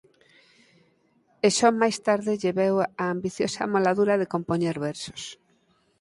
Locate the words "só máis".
1.57-1.97